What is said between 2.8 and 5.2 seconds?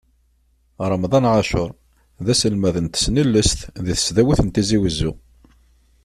n tesnilest di tesdawit n Tizi Uzzu.